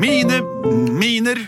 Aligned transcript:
Mine 0.00 0.40
miner 0.96 1.38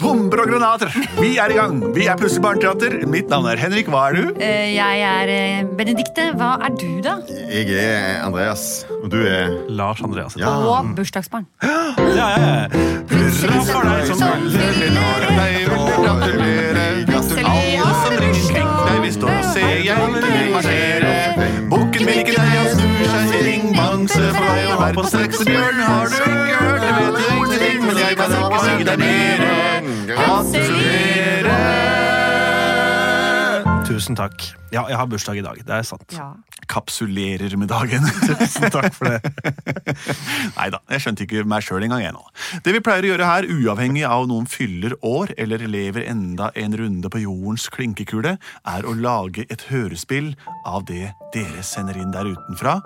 Bomber 0.00 0.42
og 0.42 0.50
granater. 0.50 0.90
Vi 1.16 1.30
er 1.40 1.52
i 1.52 1.56
gang. 1.56 1.78
Vi 1.94 2.04
er 2.10 2.16
Plutselig 2.20 2.42
barneteater. 2.44 2.94
Mitt 3.08 3.30
navn 3.32 3.46
er 3.48 3.56
Henrik. 3.60 3.88
Hva 3.92 4.02
er 4.10 4.18
du? 4.18 4.24
Eh, 4.36 4.74
Jeg 4.76 5.00
er 5.08 5.32
eh, 5.32 5.62
Benedikte. 5.78 6.26
Hva 6.36 6.50
er 6.66 6.74
du, 6.76 7.00
da? 7.04 7.14
Jeg 7.48 7.70
er 7.72 8.20
Andreas, 8.26 8.84
og 9.00 9.08
du 9.14 9.18
er 9.24 9.54
Lars 9.72 10.02
Andreas. 10.04 10.36
Ja. 10.40 10.52
Og 10.60 10.92
bursdagsbarn. 10.98 11.46
Ja, 11.64 11.80
ja, 12.14 12.26
ja. 12.38 12.84
Hurra 13.10 13.60
for 13.66 13.82
deg 13.88 14.04
som 14.06 14.18
fyller. 14.20 14.52
Deg 14.54 14.74
vil 14.78 14.94
jeg 15.48 15.64
gratulere. 15.70 16.84
Alle 17.14 17.94
som 18.04 18.14
ringer 18.20 18.52
deg 18.84 18.98
vi 19.04 19.10
står 19.16 19.32
og 19.34 19.44
se. 19.54 19.64
Jeg 19.88 19.96
vil 20.14 20.52
marsjere. 20.54 21.14
Bukken 21.72 22.02
vil 22.06 22.18
ikke 22.22 22.36
deg 22.36 22.46
og 22.46 22.53
i 24.04 24.28
for 24.34 24.44
deg 24.44 24.70
å 24.70 24.78
være 24.80 24.94
på 24.98 25.04
streksebjørn. 25.10 25.78
Har 25.88 26.06
du 26.10 26.16
ikke 26.18 26.56
hørt 26.60 26.80
det, 26.84 26.90
vet 26.98 27.14
du 27.14 27.22
ingenting, 27.34 27.78
men 27.84 27.96
jeg 28.02 28.18
kan 28.20 28.28
ikke 28.40 28.60
si 28.64 28.88
deg 28.90 28.98
mere. 29.04 29.52
Gratulerer. 30.10 31.94
Tusen 33.84 34.16
takk. 34.18 34.42
Ja, 34.74 34.82
jeg 34.90 34.96
har 34.98 35.06
bursdag 35.06 35.38
i 35.38 35.44
dag. 35.44 35.60
Det 35.64 35.74
er 35.76 35.82
sant. 35.86 36.10
Ja. 36.16 36.32
kapsulerer 36.68 37.52
med 37.60 37.68
dagen. 37.68 38.02
Tusen 38.40 38.70
takk 38.72 38.94
for 38.96 39.12
det. 39.12 39.20
Nei 40.56 40.68
da, 40.72 40.80
jeg 40.90 41.04
skjønte 41.04 41.26
ikke 41.26 41.44
meg 41.48 41.62
sjøl 41.62 41.84
engang, 41.84 42.02
jeg 42.02 42.14
nå. 42.16 42.22
Det 42.64 42.72
vi 42.74 42.80
pleier 42.84 43.04
å 43.04 43.10
gjøre 43.12 43.28
her, 43.28 43.48
uavhengig 43.52 44.04
av 44.08 44.24
noen 44.30 44.48
fyller 44.50 44.96
år 45.04 45.34
eller 45.38 45.66
lever 45.68 46.08
enda 46.08 46.48
en 46.58 46.76
runde 46.80 47.10
på 47.12 47.20
jordens 47.22 47.68
klinkekule, 47.72 48.38
er 48.40 48.88
å 48.88 48.96
lage 48.96 49.44
et 49.52 49.66
hørespill 49.68 50.32
av 50.64 50.88
det 50.88 51.12
dere 51.36 51.62
sender 51.62 52.00
inn 52.00 52.14
der 52.16 52.32
utenfra, 52.32 52.80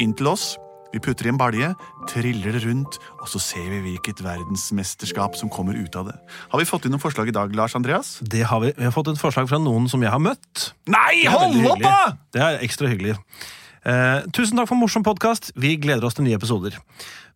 inn 0.00 0.14
til 0.16 0.30
oss. 0.32 0.54
Vi 0.96 1.00
putter 1.04 1.26
i 1.28 1.28
en 1.28 1.36
balje, 1.36 1.66
triller 2.08 2.54
det 2.56 2.62
rundt, 2.64 2.96
og 3.20 3.28
så 3.28 3.40
ser 3.42 3.66
vi 3.68 3.82
hvilket 3.84 4.22
verdensmesterskap 4.24 5.34
som 5.36 5.50
kommer 5.52 5.76
ut 5.76 5.98
av 5.98 6.08
det. 6.08 6.14
Har 6.54 6.62
vi 6.62 6.68
fått 6.68 6.86
inn 6.88 6.94
noen 6.94 7.02
forslag 7.02 7.28
i 7.28 7.34
dag, 7.36 7.52
Lars 7.58 7.74
Andreas? 7.76 8.14
Det 8.24 8.46
har 8.48 8.62
vi. 8.62 8.70
vi 8.78 8.86
har 8.86 8.94
fått 8.94 9.10
et 9.12 9.20
forslag 9.20 9.50
fra 9.50 9.60
noen 9.60 9.90
som 9.92 10.00
jeg 10.00 10.14
har 10.14 10.22
møtt. 10.24 10.70
Nei, 10.88 11.26
hold 11.28 11.58
opp, 11.68 11.82
da! 11.84 11.98
Det 12.32 12.40
er 12.46 12.64
ekstra 12.64 12.88
hyggelig. 12.88 13.18
Eh, 13.84 14.24
tusen 14.32 14.56
takk 14.56 14.70
for 14.70 14.80
morsom 14.80 15.04
podkast. 15.04 15.50
Vi 15.60 15.74
gleder 15.82 16.08
oss 16.08 16.16
til 16.16 16.24
nye 16.24 16.38
episoder. 16.40 16.78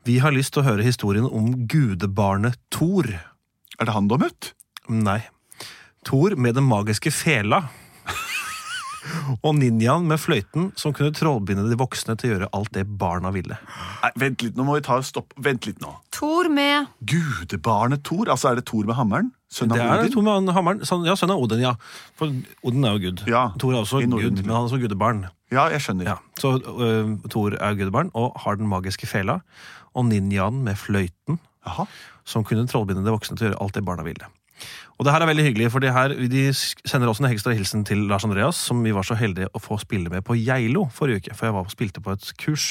Vi 0.08 0.16
har 0.24 0.32
lyst 0.32 0.54
til 0.56 0.64
å 0.64 0.68
høre 0.70 0.86
historien 0.86 1.28
om 1.28 1.52
gudebarnet 1.68 2.56
Thor. 2.72 3.12
Er 3.12 3.84
det 3.84 3.92
han 3.92 4.08
du 4.08 4.16
har 4.16 4.24
møtt? 4.24 4.54
Nei. 4.88 5.20
Thor 6.08 6.32
med 6.40 6.56
den 6.56 6.64
magiske 6.64 7.12
fela. 7.12 7.66
Og 9.42 9.54
ninjaen 9.56 10.06
med 10.10 10.20
fløyten 10.20 10.70
som 10.78 10.92
kunne 10.96 11.14
trollbinde 11.16 11.64
de 11.70 11.76
voksne 11.80 12.16
til 12.20 12.30
å 12.30 12.32
gjøre 12.34 12.48
alt 12.56 12.72
det 12.76 12.84
barna 13.00 13.30
ville. 13.34 13.56
Nei, 14.02 14.10
vent 14.20 14.42
litt, 14.44 14.56
nå 14.58 14.66
må 14.68 14.76
vi 14.76 14.84
ta 14.86 14.98
stopp. 15.06 15.32
Vent 15.40 15.66
litt 15.68 15.80
nå. 15.80 15.94
Thor 16.14 16.50
med 16.52 16.90
Gudebarnet 17.08 18.02
Thor? 18.04 18.28
Altså 18.32 18.50
er 18.52 18.60
det 18.60 18.66
Thor 18.68 18.84
med 18.88 18.98
hammeren? 18.98 19.30
Sønn 19.50 19.72
av 19.72 19.78
Det 19.80 19.84
er 19.86 20.04
Odin? 20.04 20.12
Thor 20.14 20.26
med 20.26 20.54
hammeren. 20.54 20.82
Ja, 21.08 21.16
sønn 21.18 21.32
av 21.34 21.40
Odin, 21.42 21.62
ja. 21.64 21.72
For 22.18 22.30
Odin 22.66 22.86
er 22.86 22.96
jo 22.96 23.02
gud. 23.08 23.24
Ja, 23.30 23.44
Thor 23.58 23.74
er 23.74 23.80
også 23.82 24.02
i 24.04 24.06
Norden. 24.10 24.36
gud, 24.36 24.44
men 24.44 24.54
han 24.54 24.62
er 24.62 24.68
også 24.68 24.80
gudebarn. 24.82 25.24
Ja, 25.50 25.64
jeg 25.72 25.82
skjønner. 25.82 26.06
Ja, 26.12 26.18
så 26.38 26.52
øh, 26.62 27.16
Thor 27.32 27.56
er 27.58 27.78
gudebarn 27.78 28.12
og 28.14 28.36
har 28.44 28.60
den 28.60 28.68
magiske 28.70 29.08
fela. 29.10 29.40
Og 29.98 30.06
ninjaen 30.06 30.60
med 30.62 30.78
fløyten, 30.78 31.40
Jaha. 31.66 31.88
som 32.24 32.44
kunne 32.46 32.68
trollbinde 32.70 33.02
de 33.02 33.10
voksne 33.10 33.34
til 33.36 33.48
å 33.48 33.50
gjøre 33.50 33.62
alt 33.64 33.74
det 33.74 33.82
barna 33.88 34.04
ville. 34.06 34.28
Og 35.00 35.06
det 35.06 35.14
her 35.14 35.24
er 35.24 35.30
veldig 35.30 35.44
hyggelig, 35.46 35.70
for 35.72 35.80
det 35.80 35.92
her, 35.96 36.12
de 36.12 36.42
sender 36.52 37.08
også 37.08 37.24
en 37.24 37.30
ekstra 37.30 37.54
hilsen 37.56 37.86
til 37.88 38.02
Lars 38.10 38.26
Andreas, 38.26 38.58
som 38.60 38.82
vi 38.84 38.92
var 38.92 39.06
så 39.08 39.16
heldige 39.16 39.48
å 39.56 39.62
få 39.62 39.78
spille 39.80 40.12
med 40.12 40.26
på 40.26 40.36
Geilo 40.36 40.86
forrige 40.92 41.22
uke. 41.22 41.36
For 41.38 41.48
jeg 41.48 41.56
var 41.56 41.68
og 41.68 41.72
spilte 41.72 42.02
på 42.04 42.12
et 42.12 42.32
kurs 42.40 42.66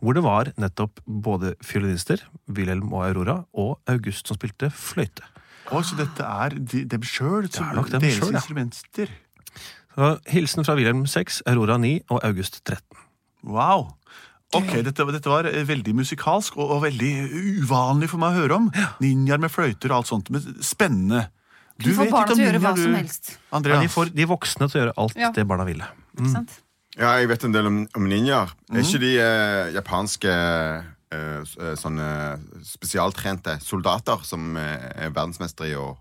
hvor 0.00 0.16
det 0.16 0.24
var 0.24 0.52
nettopp 0.56 1.02
både 1.04 1.52
fiolinister, 1.60 2.24
Wilhelm 2.48 2.94
og 2.94 3.04
Aurora, 3.10 3.42
og 3.52 3.76
August 3.90 4.30
som 4.30 4.40
spilte 4.40 4.72
fløyte. 4.72 5.26
Oh, 5.68 5.84
så 5.84 5.98
dette 5.98 6.24
er 6.24 6.56
de, 6.56 6.86
dem 6.88 7.04
sjøl? 7.04 7.44
Er 7.44 7.82
Deres 7.92 8.16
selv, 8.16 8.32
ja. 8.32 8.38
instrumenter? 8.40 9.12
Så 9.92 10.14
Hilsen 10.32 10.64
fra 10.64 10.78
Wilhelm 10.78 11.04
6, 11.10 11.42
Aurora 11.50 11.76
9 11.76 11.98
og 12.08 12.24
August 12.24 12.62
13. 12.64 12.80
Wow. 13.44 13.90
Ok, 14.56 14.70
dette, 14.86 15.04
dette 15.12 15.28
var 15.28 15.44
eh, 15.50 15.64
veldig 15.68 15.92
musikalsk 15.98 16.56
og, 16.56 16.70
og 16.78 16.84
veldig 16.86 17.10
uvanlig 17.64 18.08
for 18.08 18.22
meg 18.22 18.32
å 18.32 18.40
høre 18.42 18.56
om. 18.56 18.70
Ninjaer 19.02 19.42
med 19.42 19.52
fløyter 19.52 19.92
og 19.92 19.98
alt 20.00 20.08
sånt. 20.08 20.30
Men 20.32 20.46
spennende. 20.64 21.26
Du 21.78 21.90
får 21.94 22.08
vet 22.08 22.14
barna 22.14 22.32
til 22.32 22.40
å 22.42 22.46
gjøre 22.48 22.62
hva 22.64 22.72
du... 22.74 22.80
som 22.86 22.94
helst. 22.96 23.28
helst. 23.52 23.68
Ja, 23.70 23.82
de 23.84 23.90
får 23.92 24.14
de 24.16 24.24
voksne 24.30 24.66
til 24.70 24.80
å 24.80 24.82
gjøre 24.82 24.94
alt 25.04 25.20
Ja. 25.20 25.28
det 25.36 25.44
barna 25.46 25.66
ville. 25.68 25.86
Ikke 26.16 26.32
sant? 26.32 26.56
Ja, 26.98 27.12
jeg 27.20 27.28
vet 27.30 27.44
en 27.46 27.52
del 27.54 27.68
om, 27.70 27.76
om 27.94 28.08
ninjaer. 28.10 28.50
Er 28.72 28.80
ikke 28.82 28.98
de 29.04 29.12
eh, 29.22 29.68
japanske 29.76 30.32
eh, 30.32 30.88
eh, 31.14 31.74
sånne 31.78 32.08
spesialtrente 32.66 33.58
soldater 33.62 34.24
som 34.26 34.56
eh, 34.58 34.88
er 35.06 35.12
verdensmestere 35.14 35.70
i 35.70 35.76
å 35.78 35.92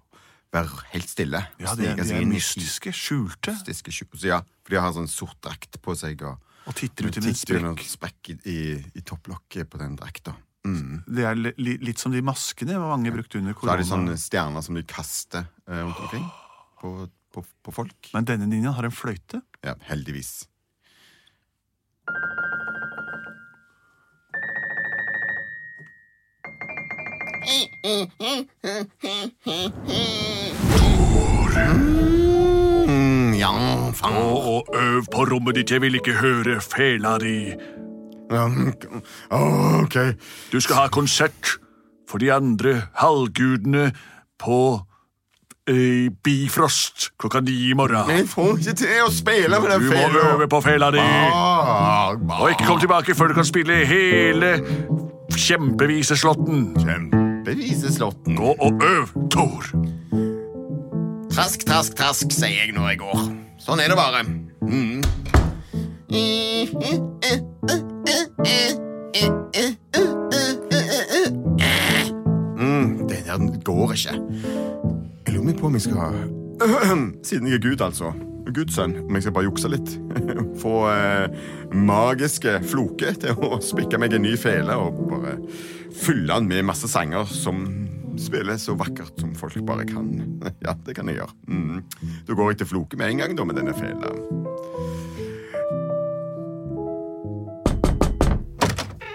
være 0.55 0.81
helt 0.95 1.11
stille? 1.11 1.43
Ja, 1.61 1.75
de, 1.77 1.91
er- 1.91 1.99
de 2.01 2.15
er 2.17 2.25
mystiske, 2.31 2.95
skjulte, 2.95 3.53
mystiske 3.59 3.93
skjulte. 3.93 4.17
Så 4.23 4.31
Ja, 4.31 4.41
for 4.63 4.73
de 4.73 4.81
har 4.81 4.95
sånn 4.95 5.11
sort 5.11 5.37
drakt 5.45 5.77
på 5.83 5.93
seg 5.99 6.23
og 6.25 6.39
og 6.67 6.75
titter 6.75 7.07
ut 7.07 7.17
i 7.17 7.21
en 7.23 7.37
sprekk. 7.37 7.83
sprekk 7.87 8.31
i, 8.33 8.35
i, 8.51 8.57
i 8.99 9.03
topplokket 9.07 9.69
på 9.71 9.79
den 9.81 9.95
drakta. 9.99 10.33
Mm. 10.67 10.97
Det 11.07 11.23
er 11.23 11.37
li, 11.39 11.53
li- 11.63 11.77
litt 11.87 12.01
som 12.01 12.11
de 12.11 12.19
maskene 12.27 12.75
mange 12.81 13.13
brukte 13.15 13.39
under 13.39 13.55
korona. 13.55 13.71
Så 13.71 13.77
er 13.77 13.83
det 13.83 13.87
sånne 13.93 14.17
stjerner 14.19 14.65
som 14.65 14.75
de 14.75 14.83
kaster 14.83 15.45
eh, 15.67 15.79
rundt 15.79 16.01
omkring 16.03 16.27
på, 16.81 16.91
på, 17.33 17.45
på 17.63 17.71
folk. 17.79 18.11
Men 18.13 18.27
denne 18.27 18.49
ninjaen 18.51 18.75
har 18.75 18.89
en 18.89 18.97
fløyte. 18.97 19.39
Ja, 19.63 19.77
heldigvis. 19.87 20.41
Mm, 31.57 32.26
ja, 33.39 33.53
fang. 33.93 34.17
og 34.17 34.67
øv 34.75 35.05
på 35.13 35.25
rommet 35.31 35.55
ditt, 35.59 35.71
jeg 35.71 35.81
vil 35.81 35.95
ikke 35.99 36.17
høre 36.21 36.59
fela 36.61 37.17
di. 37.21 37.53
Um, 38.31 38.73
ok. 39.31 39.95
Du 40.51 40.59
skal 40.59 40.75
ha 40.75 40.87
konsert 40.91 41.57
for 42.09 42.17
de 42.17 42.31
andre 42.33 42.81
halvgudene 42.99 43.91
på 44.39 44.59
eh, 45.67 46.09
Bifrost 46.23 47.09
klokka 47.19 47.41
ni 47.45 47.55
i 47.69 47.73
morgen. 47.73 48.09
Jeg 48.11 48.27
får 48.31 48.53
ikke 48.57 48.75
til 48.83 49.03
å 49.05 49.11
spille 49.11 49.61
med 49.63 49.79
Du 49.79 49.89
må 49.91 50.23
øve 50.33 50.47
på 50.51 50.61
fela 50.63 50.91
di. 50.91 51.03
Ah, 51.03 52.15
Og 52.41 52.49
ikke 52.51 52.67
kom 52.67 52.79
tilbake 52.83 53.15
før 53.15 53.31
du 53.31 53.39
kan 53.39 53.47
spille 53.47 53.83
hele 53.87 54.57
kjempeviseslåtten. 55.37 56.71
Kjempeviseslåtten. 56.83 58.35
Gå 58.39 58.55
og 58.59 58.83
øv, 58.83 59.15
Thor. 59.31 59.71
Trask, 61.37 61.61
trask, 61.69 61.93
trask, 61.93 62.31
sier 62.33 62.49
jeg 62.49 62.71
når 62.73 62.87
jeg 62.89 62.97
går. 62.97 63.19
Sånn 63.61 63.77
er 63.77 63.91
det 63.91 63.95
bare. 63.99 64.23
Mm. 64.65 65.03
Mm, 72.57 73.05
det 73.05 73.21
der 73.27 73.45
går 73.69 73.93
ikke. 73.93 74.17
Jeg 75.27 75.35
lurer 75.35 75.59
på 75.61 75.69
om 75.69 75.77
jeg 75.77 75.85
skal 75.85 76.17
Siden 77.29 77.51
jeg 77.51 77.59
er 77.59 77.65
Gud, 77.67 77.85
altså. 77.85 78.15
Guds 78.49 78.73
sønn. 78.73 78.97
Om 79.05 79.13
jeg 79.13 79.27
skal 79.27 79.37
bare 79.37 79.45
jukse 79.51 79.69
litt. 79.69 79.93
Få 80.63 80.87
eh, 80.89 81.37
magiske 81.69 82.63
floke 82.65 83.13
til 83.13 83.37
å 83.37 83.61
spikke 83.61 84.01
meg 84.01 84.17
en 84.17 84.25
ny 84.25 84.33
fele 84.41 84.81
og 84.81 85.05
bare 85.13 85.37
fylle 85.93 86.33
den 86.33 86.49
med 86.49 86.65
masse 86.73 86.89
sanger 86.89 87.29
som 87.29 87.85
spiller 88.19 88.57
så 88.61 88.75
vakkert 88.77 89.19
som 89.21 89.33
folk 89.35 89.57
bare 89.67 89.85
kan. 89.89 90.11
Ja, 90.65 90.73
det 90.85 90.95
kan 90.97 91.07
jeg 91.07 91.19
gjøre. 91.21 91.33
Mm. 91.47 91.83
Da 92.27 92.33
går 92.37 92.51
jeg 92.53 92.57
til 92.63 92.71
floke 92.73 92.97
med 92.97 93.11
en 93.13 93.17
gang 93.23 93.37
da 93.37 93.43
med 93.47 93.55
denne 93.59 93.73
fela. 93.77 94.11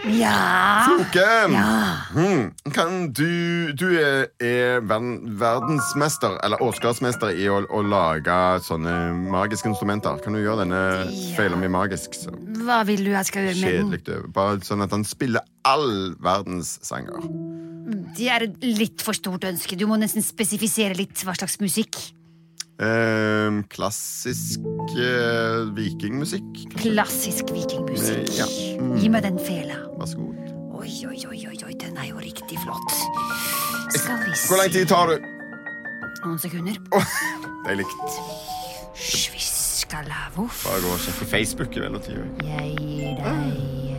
Ja. 0.04 0.84
Floke! 0.87 1.26
Mm. 2.14 2.50
kan 2.75 3.12
du 3.12 3.72
Du 3.72 3.87
er, 3.99 4.26
er 4.40 4.81
verden, 4.81 5.38
verdensmester, 5.40 6.37
eller 6.44 6.60
årsgradsmester, 6.62 7.31
i 7.38 7.46
å, 7.48 7.60
å 7.70 7.82
lage 7.87 8.34
sånne 8.66 8.93
magiske 9.31 9.70
instrumenter. 9.70 10.19
Kan 10.25 10.34
du 10.37 10.43
gjøre 10.43 10.64
denne 10.66 10.81
Ja. 11.06 11.06
feilen 11.38 11.60
mi 11.62 11.70
magisk? 11.70 12.14
Så 12.19 12.34
Hva 12.66 12.82
vil 12.87 13.05
du 13.06 13.10
jeg 13.14 13.26
skal 13.31 13.46
gjøre 13.48 13.60
med 13.62 13.72
den? 13.78 13.93
kjedelig. 14.02 14.32
Bare 14.34 14.58
sånn 14.66 14.82
at 14.84 14.90
han 14.90 15.05
spiller 15.06 15.46
all 15.64 16.14
verdens 16.20 16.78
sanger. 16.82 17.22
Det 18.16 18.28
er 18.28 18.46
et 18.48 18.66
litt 18.66 19.02
for 19.04 19.16
stort 19.16 19.44
ønske. 19.48 19.76
Du 19.78 19.86
må 19.90 19.96
nesten 20.00 20.24
spesifisere 20.24 20.96
litt 20.98 21.22
hva 21.24 21.34
slags 21.38 21.58
musikk. 21.62 21.96
Eh, 22.82 23.58
klassisk 23.70 24.64
eh, 24.98 25.62
vikingmusikk. 25.76 26.48
kanskje? 26.64 26.80
Klassisk 26.82 27.52
vikingmusikk. 27.54 28.32
Ja. 28.36 28.48
Mm. 28.80 28.96
Gi 28.98 29.10
meg 29.12 29.26
den 29.28 29.38
fela. 29.38 29.78
Vær 30.00 30.10
så 30.10 30.18
god. 30.18 30.50
Oi, 30.82 30.90
oi, 31.06 31.18
oi, 31.30 31.42
oi, 31.68 31.74
den 31.78 31.96
er 32.00 32.08
jo 32.10 32.18
riktig 32.18 32.58
flott. 32.64 32.96
Skal 33.94 34.18
vi 34.24 34.34
Hvor 34.48 34.58
lang 34.58 34.72
tid 34.74 34.88
tar 34.90 35.12
du? 35.12 35.28
Noen 36.24 36.38
sekunder. 36.42 36.76
Deilig. 37.68 37.86
Sviskalavuff. 38.98 40.64
Bare 40.66 40.82
gå 40.82 40.92
og 40.96 41.00
sjekke 41.06 41.28
Facebook 41.30 41.76
i 41.78 41.84
mellomtida. 41.84 42.26
Jeg 42.50 42.76
gir 42.80 43.16
deg 43.20 43.91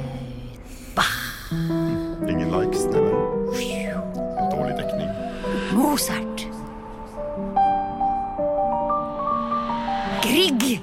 Mozart. 5.93 6.47
Grieg. 10.23 10.81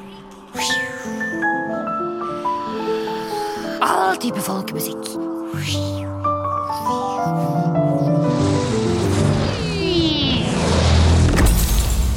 All 3.82 4.16
type 4.16 4.40
folkemusikk. 4.40 5.04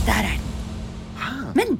Der 0.05 0.13
er 0.13 0.21
den. 0.21 0.39
Men 1.55 1.79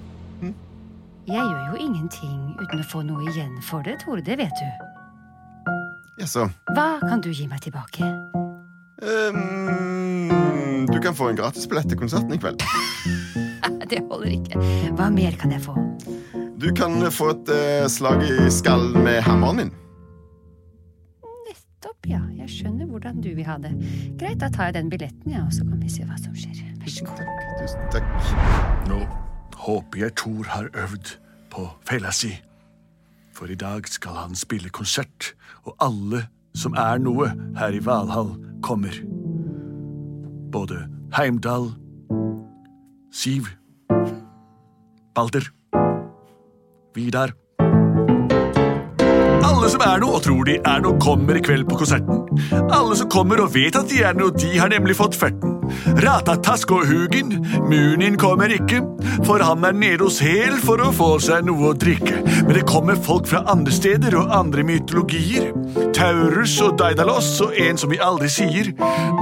jeg 1.28 1.36
gjør 1.36 1.70
jo 1.70 1.76
ingenting 1.78 2.58
uten 2.58 2.82
å 2.82 2.88
få 2.90 3.06
noe 3.06 3.30
igjen 3.30 3.62
for 3.62 3.86
det, 3.86 4.00
Tore. 4.02 4.26
Det 4.26 4.42
vet 4.42 4.58
du. 4.58 5.70
Jaså. 6.18 6.50
Hva 6.74 6.98
kan 7.06 7.22
du 7.22 7.30
gi 7.30 7.46
meg 7.46 7.62
tilbake? 7.62 8.02
Ehm, 9.04 9.93
du 10.90 11.00
kan 11.04 11.16
få 11.16 11.30
en 11.32 11.40
gratisbillett 11.40 11.90
til 11.92 12.00
konserten 12.00 12.34
i 12.34 12.42
kveld. 12.42 12.64
Det 13.94 14.00
holder 14.10 14.32
ikke. 14.32 14.60
Hva 14.98 15.10
mer 15.14 15.36
kan 15.38 15.52
jeg 15.54 15.62
få? 15.62 15.76
Du 16.58 16.70
kan 16.74 16.96
få 17.12 17.34
et 17.34 17.50
eh, 17.54 17.86
slag 17.92 18.24
i 18.26 18.48
skallen 18.54 19.04
med 19.04 19.20
hammeren 19.26 19.60
min. 19.60 19.74
Nettopp, 21.50 22.08
ja. 22.08 22.22
Jeg 22.40 22.50
skjønner 22.50 22.88
hvordan 22.90 23.20
du 23.22 23.30
vil 23.36 23.46
ha 23.46 23.60
det. 23.62 23.74
Greit, 24.20 24.40
da 24.42 24.50
tar 24.50 24.72
jeg 24.72 24.78
den 24.80 24.90
billetten, 24.90 25.36
ja, 25.36 25.44
og 25.46 25.54
så 25.54 25.68
kan 25.68 25.84
vi 25.84 25.92
se 25.92 26.08
hva 26.08 26.18
som 26.18 26.34
skjer. 26.34 26.64
Vær 26.80 26.96
så 26.96 27.06
god. 27.10 27.22
Tusen 27.60 27.92
takk. 27.94 28.10
Nå 28.90 29.04
håper 29.68 30.06
jeg 30.08 30.18
Thor 30.24 30.50
har 30.56 30.72
øvd 30.74 31.16
på 31.54 31.68
fella 31.88 32.16
si. 32.16 32.34
For 33.34 33.52
i 33.52 33.60
dag 33.60 33.88
skal 33.90 34.18
han 34.24 34.38
spille 34.38 34.74
konsert, 34.74 35.34
og 35.68 35.76
alle 35.84 36.26
som 36.58 36.76
er 36.78 37.02
noe 37.02 37.30
her 37.60 37.76
i 37.76 37.84
Valhall, 37.84 38.36
kommer. 38.64 38.96
Både 40.54 40.88
Heimdal, 41.18 41.72
Siv, 43.10 43.48
Balder, 45.14 45.52
Vidar 46.94 47.34
alle 49.44 49.70
som 49.72 49.84
er 49.86 50.02
noe 50.02 50.18
og 50.18 50.24
tror 50.26 50.46
de 50.48 50.60
er 50.60 50.84
noe, 50.84 51.00
kommer 51.02 51.38
i 51.38 51.44
kveld 51.44 51.68
på 51.70 51.80
konserten. 51.82 52.24
Alle 52.72 52.96
som 53.00 53.10
kommer 53.12 53.42
og 53.44 53.54
vet 53.56 53.78
at 53.80 53.90
de 53.92 54.04
er 54.06 54.16
noe, 54.18 54.34
de 54.36 54.56
har 54.58 54.72
nemlig 54.74 54.98
fått 55.00 55.18
ferten. 55.20 55.52
Og 56.74 56.86
Hugin, 56.88 57.32
Munin 57.70 58.18
kommer 58.20 58.52
ikke, 58.54 58.82
for 59.26 59.42
han 59.44 59.64
er 59.66 59.74
nede 59.74 60.04
hos 60.04 60.20
Hel 60.24 60.60
for 60.62 60.82
å 60.84 60.92
få 60.96 61.10
seg 61.24 61.46
noe 61.48 61.72
å 61.72 61.78
drikke. 61.78 62.22
Men 62.46 62.54
det 62.58 62.66
kommer 62.70 63.00
folk 63.00 63.28
fra 63.30 63.44
andre 63.52 63.74
steder 63.74 64.16
og 64.20 64.32
andre 64.36 64.66
mytologier. 64.68 65.52
Taurus 65.96 66.56
og 66.64 66.78
Daidalos 66.80 67.36
og 67.46 67.56
en 67.60 67.80
som 67.80 67.92
vi 67.94 68.02
aldri 68.04 68.32
sier. 68.32 68.74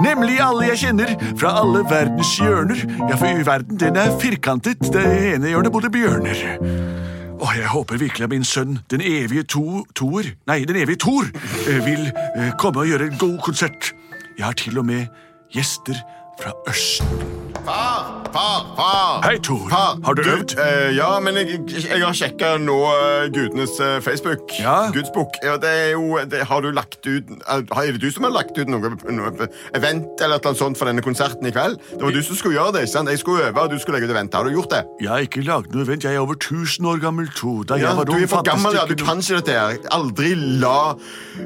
Nemlig 0.03 0.39
alle 0.43 0.71
jeg 0.71 0.83
kjenner 0.85 1.13
fra 1.39 1.55
alle 1.61 1.85
verdens 1.89 2.33
hjørner. 2.39 2.83
Ja, 3.07 3.15
for 3.17 3.45
verden 3.51 3.79
den 3.81 3.99
er 3.99 4.17
firkantet, 4.21 4.83
det 4.93 5.05
ene 5.35 5.53
hjørnet 5.53 5.73
bodde 5.73 5.93
bjørner. 5.93 7.00
Åh, 7.41 7.57
jeg 7.57 7.67
håper 7.67 7.97
virkelig 7.97 8.23
at 8.23 8.29
min 8.29 8.43
sønn, 8.45 8.79
den 8.91 9.01
evige 9.01 9.43
to, 9.43 9.85
Tor, 9.95 10.27
nei, 10.47 10.59
den 10.69 10.77
evige 10.77 11.01
Tor, 11.01 11.25
eh, 11.67 11.79
vil 11.85 12.11
eh, 12.37 12.51
komme 12.61 12.83
og 12.83 12.91
gjøre 12.91 13.09
en 13.09 13.17
god 13.17 13.39
konsert. 13.41 13.93
Jeg 14.37 14.45
har 14.45 14.53
til 14.53 14.77
og 14.77 14.85
med 14.85 15.05
gjester 15.53 15.97
fra 16.41 16.53
Østen. 16.69 17.50
Far! 17.65 18.21
Far! 18.33 18.63
Far! 18.75 19.21
Hei, 19.23 19.37
Tor. 19.43 19.67
Far, 19.69 19.97
Har 20.03 20.13
du 20.13 20.21
øvd? 20.21 20.53
eh, 20.59 20.95
ja, 20.95 21.19
men 21.19 21.35
jeg, 21.35 21.59
jeg 21.83 21.99
har 22.01 22.13
sjekka 22.15 22.53
nå 22.63 22.77
uh, 22.87 23.27
gudenes 23.33 23.73
uh, 23.83 23.99
Facebook. 24.01 24.53
Ja. 24.59 24.87
Gudsbok. 24.95 25.35
Ja, 25.43 25.57
det 25.61 25.69
er 25.69 25.89
jo 25.91 26.17
det, 26.31 26.39
Har 26.47 26.61
du 26.63 26.71
lagt 26.71 27.05
ut 27.05 27.27
Er 27.47 27.61
er 27.75 27.91
det 27.91 28.01
du 28.01 28.07
som 28.11 28.23
har 28.23 28.31
lagt 28.31 28.57
ut 28.57 28.71
noe, 28.71 28.93
noe 29.11 29.47
event 29.77 30.23
eller 30.23 30.39
noe 30.43 30.55
sånt 30.57 30.79
for 30.79 30.87
denne 30.89 31.03
konserten 31.05 31.45
i 31.45 31.51
kveld? 31.53 31.77
Det 31.91 32.01
var 32.01 32.15
du 32.15 32.21
som 32.23 32.39
skulle 32.39 32.55
gjøre 32.55 32.73
det. 32.77 32.85
ikke 32.87 32.93
sant? 32.95 33.11
Jeg 33.11 33.19
skulle 33.19 33.49
øve, 33.49 33.61
og 33.65 33.69
du 33.71 33.77
skulle 33.79 33.99
legge 33.99 34.09
ut 34.09 34.15
event. 34.15 34.33
Har 34.39 34.47
du 34.47 34.55
gjort 34.55 34.71
det? 34.73 34.81
Jeg 35.03 35.11
har 35.11 35.27
ikke 35.27 35.43
lagd 35.45 35.75
noe 35.75 35.85
event. 35.85 36.07
Jeg 36.07 36.15
er 36.15 36.23
over 36.23 36.39
1000 36.39 36.87
år 36.87 37.03
gammel, 37.03 37.29
Tor. 37.35 37.61
Da 37.67 37.75
Ja, 37.75 37.89
jeg 37.91 37.97
var 37.99 38.09
du 38.09 38.15
er 38.15 38.27
for 38.31 38.47
gammel, 38.47 38.79
ja. 38.79 38.87
Du 38.89 38.95
kan 39.03 39.19
ikke 39.21 39.41
dette 39.41 39.59
her. 39.59 39.77
Aldri 39.91 40.33
la, 40.63 40.95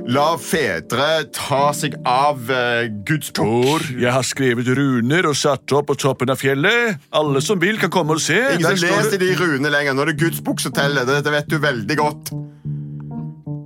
la 0.06 0.27
fedre 0.39 1.09
ta 1.33 1.63
seg 1.75 1.97
av 2.06 2.45
uh, 2.53 2.85
Guds 3.09 3.33
bok. 3.35 3.44
Tor, 3.65 3.89
jeg 4.00 4.13
har 4.15 4.23
skrevet 4.23 4.69
runer 4.77 5.27
og 5.33 5.35
satt 5.41 5.75
opp 5.75 5.89
på 5.91 5.97
toppen 6.06 6.31
av 6.34 6.40
fjellet. 6.40 7.02
Alle 7.18 7.42
som 7.44 7.60
vil, 7.62 7.80
kan 7.81 7.92
komme 7.94 8.16
og 8.18 8.22
se. 8.24 8.38
Ingen 8.56 8.78
som 8.78 8.86
leser 8.86 9.19
de 9.22 9.31
runene 9.40 9.72
lenger. 9.74 9.98
Nå 9.98 10.06
er 10.06 10.13
det 10.13 10.19
Guds 10.22 10.42
bok 10.46 10.62
som 10.63 10.74
teller. 10.75 11.07
Det, 11.10 11.19
det 11.25 11.34
vet 11.34 11.50
du 11.52 11.57
veldig 11.63 11.98
godt. 12.00 12.31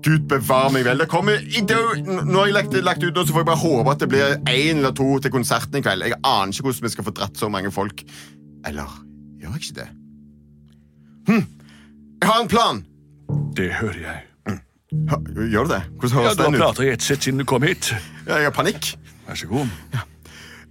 Gud 0.05 0.27
bevare 0.31 0.71
meg 0.73 0.85
vel. 0.87 1.01
Det 1.03 1.09
kommer, 1.11 1.41
nå 1.43 2.39
har 2.39 2.47
jeg 2.47 2.55
lagt, 2.55 2.75
lagt 2.87 3.03
ut, 3.03 3.11
nå, 3.13 3.25
så 3.27 3.35
får 3.35 3.43
jeg 3.43 3.49
bare 3.49 3.61
håpe 3.65 3.93
at 3.93 4.03
det 4.03 4.07
blir 4.13 4.37
én 4.47 4.79
eller 4.79 4.95
to 4.95 5.09
til 5.21 5.33
konserten 5.33 5.75
i 5.75 5.83
kveld. 5.83 6.07
Jeg 6.07 6.15
aner 6.23 6.53
ikke 6.55 6.69
hvordan 6.69 6.87
vi 6.87 6.93
skal 6.95 7.07
få 7.09 7.13
dratt 7.19 7.41
så 7.41 7.49
mange 7.51 7.71
folk. 7.75 8.05
Eller 8.67 8.95
gjør 9.43 9.57
jeg 9.57 9.65
ikke 9.65 9.77
det? 9.81 9.89
Hm. 11.29 11.43
Jeg 12.23 12.31
har 12.31 12.41
en 12.45 12.51
plan. 12.51 12.81
Det 13.59 13.69
hører 13.81 13.99
jeg. 14.05 14.25
Ha, 15.11 15.19
gjør 15.51 15.67
du 15.67 15.73
det? 15.75 15.83
Hvordan 15.99 16.15
Ja, 16.15 16.23
høres 16.23 16.37
du 16.39 16.43
har 16.47 16.55
prata 16.57 16.85
i 16.87 16.89
ett 16.95 17.03
sett 17.05 17.27
siden 17.27 17.43
du 17.43 17.45
kom 17.45 17.61
hit. 17.67 17.91
Ja, 18.25 18.39
Jeg 18.39 18.49
har 18.49 18.55
panikk. 18.55 18.93
Vær 19.27 19.37
så 19.37 19.49
god. 19.51 19.67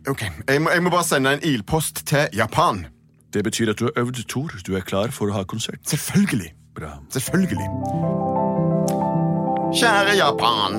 Ok, 0.08 0.22
jeg 0.48 0.62
må, 0.62 0.70
jeg 0.70 0.82
må 0.82 0.90
bare 0.90 1.04
sende 1.04 1.32
en 1.36 1.42
ilpost 1.44 2.06
til 2.08 2.28
Japan. 2.36 2.86
Det 3.34 3.44
betyr 3.44 3.70
at 3.74 3.78
du 3.78 3.84
har 3.88 4.02
øvd, 4.02 4.24
Tor. 4.28 4.50
Du 4.66 4.76
er 4.76 4.80
klar 4.80 5.12
for 5.12 5.28
å 5.28 5.36
ha 5.36 5.42
konsert. 5.44 5.82
Selvfølgelig. 5.86 6.52
Bra. 6.76 6.94
Selvfølgelig. 7.12 7.68
Kjære 9.76 10.14
Japan. 10.16 10.78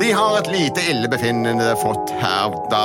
Vi 0.00 0.10
har 0.10 0.38
et 0.38 0.50
lite 0.50 0.82
illebefinnende 0.90 1.74
fått 1.82 2.10
her 2.20 2.54
da 2.70 2.84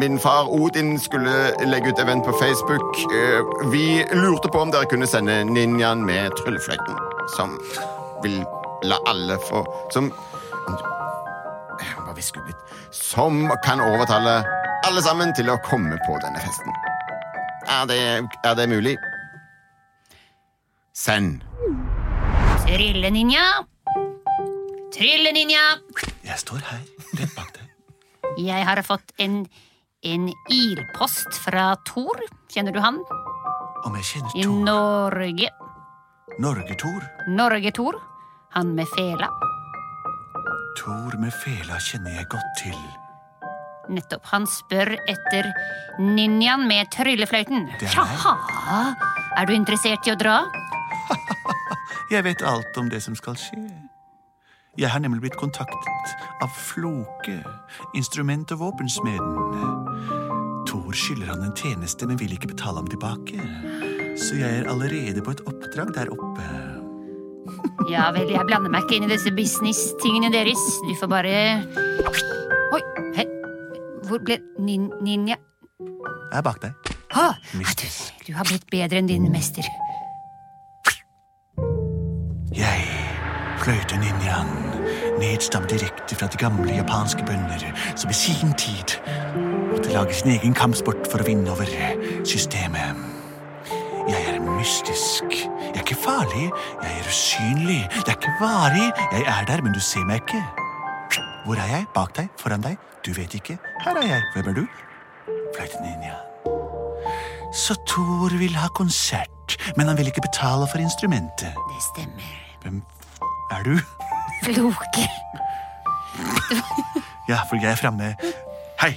min 0.00 0.18
far 0.20 0.48
Odin 0.48 0.94
skulle 1.00 1.52
legge 1.68 1.92
ut 1.92 2.00
event 2.00 2.24
på 2.24 2.32
Facebook. 2.40 2.96
Eh, 3.12 3.40
Vi 3.72 4.04
lurte 4.16 4.48
på 4.52 4.60
om 4.60 4.72
dere 4.72 4.88
kunne 4.88 5.06
sende 5.06 5.42
ninjaen 5.44 6.04
med 6.04 6.32
tryllefløyten, 6.40 6.96
som 7.36 7.58
vil 8.24 8.40
la 8.84 8.98
alle 9.06 9.38
få 9.50 9.64
Som 9.92 10.12
Bare 11.82 12.14
hviske 12.14 12.40
ut 12.40 12.46
litt. 12.46 12.72
Som 12.92 13.50
kan 13.64 13.80
overtale 13.80 14.42
alle 14.86 15.02
sammen 15.04 15.32
til 15.36 15.50
å 15.52 15.58
komme 15.64 15.98
på 16.06 16.18
denne 16.22 16.40
festen. 16.42 16.74
Er 17.70 17.86
det, 17.90 17.98
er 18.44 18.54
det 18.58 18.68
mulig? 18.70 18.96
Send. 20.92 21.42
Trilleninja. 22.66 23.44
Trilleninja. 24.92 25.64
Jeg 26.26 26.38
står 26.42 26.64
her, 26.68 26.82
rett 27.20 27.36
bak 27.36 27.52
deg. 27.56 27.68
Jeg 28.42 28.64
har 28.66 28.80
fått 28.86 29.12
en, 29.22 29.42
en 30.08 30.28
ilpost 30.52 31.36
fra 31.44 31.72
Thor. 31.88 32.20
Kjenner 32.52 32.74
du 32.74 32.80
han? 32.82 33.00
Om 33.86 33.96
jeg 34.00 34.08
kjenner 34.10 34.34
Thor? 34.34 34.40
I 34.42 34.66
Norge. 34.68 35.52
Norge-Thor? 36.42 37.06
Norge-Thor. 37.28 38.00
Han 38.56 38.74
med 38.76 38.88
fela. 38.96 39.28
Thor 40.80 41.16
med 41.20 41.32
fela 41.42 41.80
kjenner 41.80 42.20
jeg 42.20 42.28
godt 42.32 42.52
til. 42.60 42.78
Nettopp. 43.92 44.24
Han 44.32 44.46
spør 44.48 44.94
etter 45.10 45.48
ninjaen 46.00 46.66
med 46.68 46.88
tryllefløyten. 46.94 47.68
Tjaha! 47.82 48.36
er. 49.36 49.46
Du 49.46 49.54
interessert 49.54 50.06
i 50.08 50.14
å 50.14 50.18
dra? 50.18 50.42
Jeg 52.12 52.24
vet 52.26 52.44
alt 52.44 52.76
om 52.80 52.90
det 52.92 53.02
som 53.04 53.16
skal 53.16 53.36
skje. 53.40 53.62
Jeg 54.80 54.88
har 54.88 55.02
nemlig 55.04 55.26
blitt 55.26 55.36
kontaktet 55.36 56.12
av 56.40 56.52
Floke, 56.56 57.34
instrument- 57.98 58.54
og 58.54 58.62
våpensmeden. 58.62 59.34
Thor 60.68 60.96
skylder 60.96 61.34
han 61.34 61.44
en 61.44 61.56
tjeneste, 61.56 62.08
men 62.08 62.20
vil 62.20 62.32
ikke 62.32 62.54
betale 62.54 62.80
ham 62.80 62.88
tilbake. 62.88 63.36
Så 64.16 64.38
jeg 64.40 64.62
er 64.62 64.70
allerede 64.72 65.24
på 65.24 65.34
et 65.36 65.44
oppdrag 65.48 65.92
der 65.96 66.12
oppe. 66.12 66.46
Ja 67.90 68.08
vel, 68.14 68.30
jeg 68.32 68.48
blander 68.48 68.72
meg 68.72 68.86
ikke 68.86 69.00
inn 69.00 69.08
i 69.08 69.12
disse 69.12 69.32
business-tingene 69.36 70.32
deres. 70.32 70.62
Du 70.86 70.94
får 71.00 71.12
bare 71.12 71.36
Oi, 72.72 72.82
hei. 73.18 73.31
Hvor 74.12 74.20
ble 74.26 74.38
nin, 74.60 74.90
ninja 75.00 75.38
Jeg 76.32 76.38
er 76.38 76.44
bak 76.44 76.60
deg. 76.62 76.92
Ha, 77.12 77.32
du, 77.52 77.88
Du 78.26 78.32
har 78.36 78.44
blitt 78.48 78.66
bedre 78.72 79.00
enn 79.00 79.08
din 79.08 79.28
mester. 79.32 79.66
Jeg, 82.52 82.84
fløyteninjaen, 83.62 84.52
nedstamt 85.20 85.72
direkte 85.72 86.16
fra 86.16 86.28
de 86.32 86.40
gamle 86.40 86.76
japanske 86.76 87.24
bønder, 87.28 87.64
som 87.96 88.12
i 88.12 88.16
sin 88.16 88.52
tid 88.60 88.96
måtte 89.72 89.92
lage 89.92 90.16
sin 90.16 90.34
egen 90.36 90.56
kampsport 90.56 91.08
for 91.08 91.24
å 91.24 91.28
vinne 91.28 91.52
over 91.52 91.68
systemet. 92.28 93.00
Jeg 94.08 94.24
er 94.28 94.40
mystisk. 94.44 95.24
Jeg 95.32 95.76
er 95.76 95.84
ikke 95.84 96.00
farlig. 96.04 96.50
Jeg 96.82 96.98
er 96.98 97.08
usynlig. 97.08 97.80
Jeg 98.02 98.08
er 98.08 98.18
ikke 98.18 98.34
varig. 98.40 98.90
Jeg 99.12 99.24
er 99.30 99.46
der, 99.48 99.62
men 99.62 99.72
du 99.72 99.80
ser 99.80 100.04
meg 100.08 100.24
ikke. 100.24 100.42
Hvor 101.44 101.54
er 101.58 101.66
jeg? 101.66 101.86
Bak 101.94 102.16
deg? 102.16 102.28
Foran 102.38 102.62
deg? 102.62 102.76
Du 103.06 103.10
vet 103.16 103.34
ikke. 103.34 103.58
Her 103.82 103.98
er 103.98 104.06
jeg. 104.06 104.22
Hvem 104.34 104.48
er 104.48 104.54
du? 104.60 104.66
Fløyteninja. 105.56 106.14
Så 107.52 107.74
Thor 107.88 108.32
vil 108.38 108.54
ha 108.56 108.68
konsert, 108.78 109.56
men 109.76 109.90
han 109.90 109.98
vil 109.98 110.06
ikke 110.06 110.22
betale 110.24 110.68
for 110.70 110.78
instrumentet. 110.78 111.52
Det 111.52 111.82
stemmer. 111.90 112.36
Hvem 112.62 112.82
er 113.50 113.66
du? 113.66 113.74
Floke. 114.44 115.08
Ja, 117.28 117.42
for 117.48 117.58
jeg 117.58 117.72
er 117.72 117.80
framme. 117.80 118.14
Hei! 118.80 118.94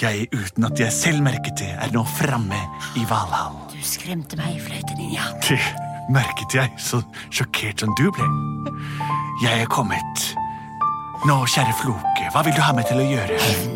Jeg, 0.00 0.28
uten 0.32 0.64
at 0.64 0.80
jeg 0.80 0.92
selv 0.92 1.22
merket 1.22 1.58
det, 1.58 1.70
er 1.82 1.90
nå 1.92 2.04
framme 2.14 2.58
i 2.96 3.02
Valhall. 3.10 3.56
Du 3.72 3.80
skremte 3.84 4.38
meg, 4.38 4.60
fløyteninja. 4.62 5.32
Det 5.48 5.58
merket 6.14 6.54
jeg, 6.54 6.70
så 6.78 7.02
sjokkert 7.34 7.82
som 7.82 7.94
du 7.98 8.06
ble. 8.14 8.28
Jeg 9.42 9.64
er 9.64 9.70
kommet. 9.70 10.30
Nå, 11.28 11.34
kjære 11.52 11.74
Floke, 11.76 12.28
hva 12.32 12.40
vil 12.46 12.54
du 12.56 12.62
ha 12.64 12.72
meg 12.72 12.86
til 12.88 13.00
å 13.02 13.04
gjøre? 13.04 13.34
Hevn. 13.44 13.74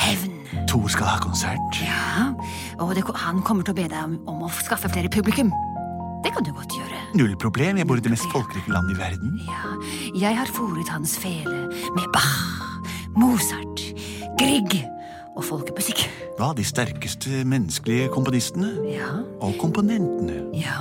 Hevn. 0.00 0.32
Thor 0.66 0.88
skal 0.90 1.06
ha 1.06 1.20
konsert. 1.22 1.78
Ja, 1.78 2.32
og 2.82 2.90
det, 2.98 3.04
han 3.22 3.38
kommer 3.46 3.62
til 3.66 3.76
å 3.76 3.78
be 3.78 3.86
deg 3.86 4.00
om, 4.02 4.16
om 4.30 4.42
å 4.48 4.50
skaffe 4.58 4.90
flere 4.90 5.10
publikum. 5.12 5.52
Det 6.24 6.32
kan 6.34 6.42
du 6.42 6.50
godt 6.56 6.74
gjøre. 6.74 6.98
Null 7.14 7.36
problem, 7.38 7.78
jeg 7.78 7.86
bor 7.86 8.02
i 8.02 8.04
det 8.04 8.10
mest 8.10 8.26
folkerike 8.34 8.74
landet 8.74 8.96
i 8.96 8.98
verden. 8.98 9.38
Ja, 9.46 9.76
jeg 10.26 10.40
har 10.40 10.50
fòret 10.50 10.90
hans 10.90 11.14
fele 11.22 11.68
med 11.94 12.10
Bach, 12.14 12.82
Mozart, 13.14 13.86
Grieg 14.42 14.74
og 15.36 15.44
folkemusikk. 15.46 16.02
Hva, 16.38 16.50
de 16.56 16.64
sterkeste 16.64 17.44
menneskelige 17.48 18.08
komponistene? 18.14 18.72
Ja, 18.90 19.10
Og 19.40 19.54
komponentene. 19.60 20.42
ja. 20.56 20.80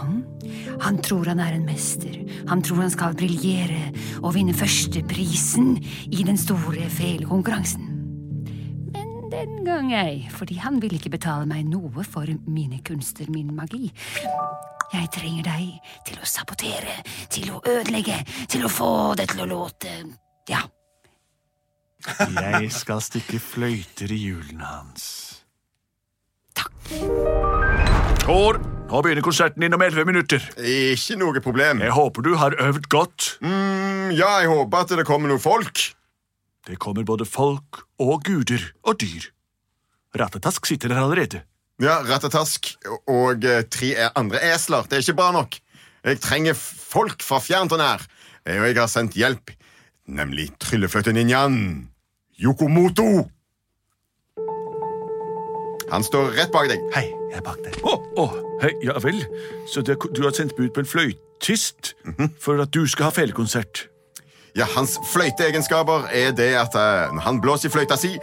Han 0.81 0.97
tror 1.03 1.27
han 1.27 1.39
er 1.43 1.53
en 1.57 1.65
mester. 1.67 2.13
Han 2.47 2.61
tror 2.63 2.81
han 2.85 2.89
skal 2.93 3.15
briljere 3.19 3.91
og 4.23 4.33
vinne 4.33 4.53
førsteprisen 4.55 5.73
i 6.11 6.23
den 6.23 6.37
store 6.39 6.87
felekonkurransen. 6.89 7.83
Men 8.93 9.09
den 9.31 9.65
gang 9.67 9.91
ei, 9.93 10.29
fordi 10.31 10.55
han 10.63 10.79
vil 10.81 10.95
ikke 10.95 11.11
betale 11.17 11.45
meg 11.45 11.65
noe 11.67 12.03
for 12.07 12.25
mine 12.47 12.79
kunster, 12.87 13.27
min 13.29 13.51
magi. 13.55 13.91
Jeg 14.93 15.11
trenger 15.13 15.43
deg 15.51 15.91
til 16.07 16.17
å 16.23 16.25
sabotere, 16.25 16.95
til 17.29 17.51
å 17.53 17.59
ødelegge, 17.67 18.15
til 18.49 18.63
å 18.65 18.71
få 18.71 18.91
det 19.19 19.27
til 19.33 19.43
å 19.43 19.49
låte 19.51 19.91
ja, 20.49 20.63
Jeg 22.07 22.71
skal 22.71 23.01
stikke 23.03 23.39
fløyter 23.43 24.11
i 24.15 24.19
hjulene 24.29 24.63
hans. 24.63 25.07
Thor, 28.23 28.59
nå 28.89 29.01
begynner 29.03 29.25
konserten 29.25 29.63
din 29.63 29.75
om 29.75 29.83
elleve 29.83 30.05
minutter. 30.07 30.43
Ikke 30.59 31.17
noe 31.19 31.41
problem. 31.43 31.83
Jeg 31.83 31.95
håper 31.95 32.25
du 32.25 32.33
har 32.39 32.55
øvd 32.61 32.87
godt. 32.91 33.33
Mm, 33.43 34.11
ja, 34.15 34.39
jeg 34.43 34.51
håper 34.51 34.85
at 34.85 34.95
det 35.01 35.05
kommer 35.07 35.31
noen 35.31 35.43
folk. 35.43 35.89
Det 36.67 36.77
kommer 36.81 37.05
både 37.07 37.25
folk 37.25 37.83
og 37.99 38.23
guder 38.27 38.63
og 38.87 38.99
dyr. 39.01 39.29
Rattetask 40.19 40.65
sitter 40.65 40.91
der 40.93 41.03
allerede. 41.03 41.43
Ja, 41.81 41.99
Rattetask 42.03 42.73
og 43.07 43.45
eh, 43.47 43.63
tre 43.71 43.93
e- 43.95 44.11
andre 44.19 44.41
esler. 44.51 44.87
Det 44.89 44.99
er 44.99 45.05
ikke 45.05 45.19
bra 45.21 45.31
nok. 45.35 45.59
Jeg 46.03 46.19
trenger 46.23 46.55
folk 46.57 47.23
fra 47.23 47.39
fjernt 47.43 47.75
og 47.75 47.79
nær. 47.81 48.03
Og 48.49 48.65
jeg 48.67 48.77
har 48.79 48.91
sendt 48.91 49.17
hjelp. 49.19 49.51
Nemlig 50.09 50.49
tryllefløyteninjaen 50.63 51.88
Yokomoto. 52.39 53.27
Han 55.91 56.03
står 56.05 56.35
rett 56.37 56.51
bak 56.53 56.69
deg. 56.69 56.81
Hei, 56.93 57.09
jeg 57.31 57.39
er 57.41 57.45
bak 57.45 57.59
deg. 57.65 57.79
Å, 57.83 57.95
å, 58.21 58.25
hei, 58.61 58.71
ja 58.85 58.95
vel. 59.03 59.23
Så 59.67 59.81
det, 59.85 59.97
du 60.15 60.21
har 60.23 60.35
sendt 60.37 60.55
bud 60.57 60.69
på 60.75 60.83
en 60.83 60.89
fløytist 60.89 61.95
for 62.39 62.61
at 62.61 62.71
du 62.75 62.85
skal 62.87 63.09
ha 63.09 63.15
felekonsert. 63.15 63.87
Ja, 64.57 64.65
Hans 64.75 64.95
fløyteegenskaper 65.11 66.07
er 66.15 66.31
det 66.35 66.51
at 66.57 66.73
eh, 66.77 67.11
når 67.13 67.25
han 67.25 67.41
blåser 67.41 67.69
i 67.69 67.73
fløyta 67.73 67.97
si, 67.99 68.15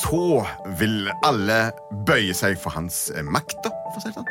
så 0.00 0.42
vil 0.80 1.10
alle 1.26 1.58
bøye 2.08 2.34
seg 2.36 2.56
for 2.60 2.74
hans 2.76 3.08
eh, 3.14 3.24
makt. 3.24 3.58
da, 3.66 3.72
for 3.90 4.00
å 4.00 4.04
si 4.04 4.12
det 4.12 4.16
sånn. 4.16 4.30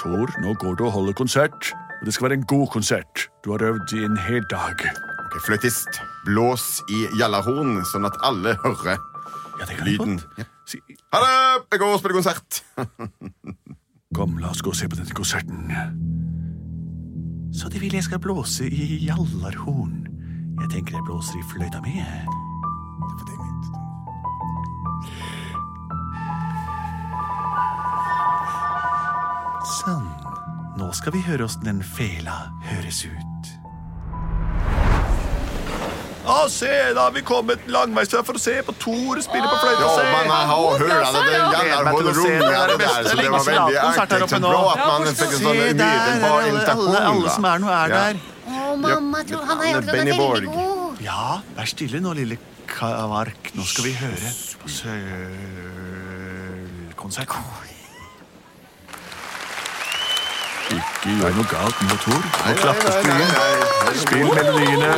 Tor, 0.00 0.36
nå 0.44 0.54
går 0.60 0.78
du 0.80 0.86
og 0.88 0.94
holder 0.96 1.16
konsert. 1.16 1.72
Og 2.00 2.08
det 2.08 2.16
skal 2.16 2.28
være 2.28 2.40
en 2.40 2.48
god 2.48 2.68
konsert. 2.72 3.28
Du 3.44 3.52
har 3.54 3.64
øvd 3.64 3.96
i 3.96 4.06
en 4.08 4.16
hel 4.26 4.44
dag. 4.52 4.88
Fløytist, 5.42 5.98
blås 6.24 6.78
i 6.94 7.04
gjallarhorn, 7.18 7.80
sånn 7.90 8.06
at 8.06 8.16
alle 8.24 8.54
hører 8.62 9.00
Ja, 9.58 9.66
det 9.66 9.76
kan 9.78 9.88
lyden. 9.88 10.20
Ja. 10.38 10.46
Ha 11.14 11.20
det! 11.22 11.34
Jeg 11.74 11.80
går 11.82 11.92
og 11.92 12.00
spiller 12.00 12.18
konsert. 12.20 12.62
kom, 14.16 14.38
la 14.38 14.52
oss 14.54 14.62
gå 14.62 14.70
og 14.70 14.78
se 14.78 14.88
på 14.88 14.98
denne 14.98 15.14
konserten. 15.14 15.68
Så 17.54 17.70
de 17.70 17.82
vil 17.82 17.94
jeg 17.94 18.06
skal 18.06 18.22
blåse 18.22 18.66
i 18.66 19.04
gjallarhorn. 19.04 20.00
Jeg 20.62 20.72
tenker 20.72 20.98
jeg 20.98 21.06
blåser 21.06 21.38
i 21.38 21.46
fløyta 21.52 21.82
mi. 21.84 21.98
Sånn. 29.84 30.06
Nå 30.78 30.90
skal 30.96 31.14
vi 31.14 31.22
høre 31.26 31.46
åssen 31.46 31.66
den 31.66 31.84
fela 31.84 32.48
høres 32.66 33.04
ut. 33.06 33.33
Å, 36.24 36.48
se, 36.48 36.70
da 36.96 37.02
har 37.04 37.12
vi 37.12 37.20
kommet 37.26 37.66
langveisfra 37.68 38.22
for 38.24 38.32
å 38.38 38.40
se 38.40 38.54
på 38.64 38.72
Tor 38.80 39.18
spille 39.24 39.44
på 39.44 39.56
fløyte. 39.60 39.84
Ja, 39.84 39.88
man 40.08 40.24
har 40.32 40.48
jo 40.56 40.68
hørt 40.80 40.88
det 40.88 40.94
er 40.94 41.00
det. 41.14 41.20
Det 41.28 41.34
er 41.68 41.84
det 41.84 41.92
så 42.14 42.22
det 43.18 43.28
var 43.28 43.44
veldig 43.44 43.76
konsert 43.82 44.08
her 44.14 44.22
oppe 44.24 44.38
nå. 44.40 44.48
bra 44.54 44.62
at 44.72 44.80
man 44.88 45.04
fikk 45.10 45.20
en 45.26 45.30
sånn 45.42 45.44
Se 45.44 45.50
der, 45.60 45.68
umiddelbar 45.74 46.40
alle, 47.04 47.28
som 47.36 47.44
er 47.50 47.58
nå, 47.60 47.68
er 47.76 47.88
der. 47.92 48.16
Å, 48.44 48.46
mamma, 48.80 49.18
tror 49.28 49.42
han 49.50 49.56
har 49.60 49.66
Ja, 49.68 49.72
gjort 49.74 49.84
det 49.84 49.92
Benny 49.98 50.12
veldig 50.16 50.48
god. 50.54 50.96
Ja, 51.04 51.24
vær 51.58 51.66
stille 51.68 51.98
nå, 52.00 52.10
lille 52.16 52.36
kavark. 52.72 53.52
Nå 53.58 53.62
skal 53.68 53.84
vi 53.90 53.94
høre 54.00 54.28
på 54.62 54.66
sølkonsert. 54.78 57.28
Ikke 60.72 61.14
gjør 61.20 61.34
noe 61.36 61.46
galt 61.50 61.80
med 61.84 61.98
Tor. 62.04 62.22
Nå 62.46 62.54
klappes 62.60 62.94
du 63.04 63.10
inn. 63.12 63.32
Spill 64.00 64.30
melodiene, 64.32 64.92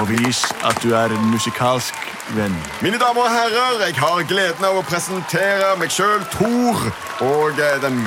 og 0.00 0.08
vis 0.10 0.42
at 0.68 0.78
du 0.84 0.92
er 0.94 1.12
en 1.16 1.30
musikalsk 1.32 1.94
venn. 2.36 2.56
Mine 2.84 2.98
damer 3.00 3.24
og 3.24 3.32
herrer, 3.32 3.80
jeg 3.86 3.96
har 3.98 4.22
gleden 4.28 4.66
av 4.68 4.76
å 4.76 4.84
presentere 4.86 5.72
meg 5.80 5.90
sjøl, 5.94 6.22
Thor, 6.36 6.84
og 7.24 7.62
eh, 7.62 7.78
den 7.82 8.02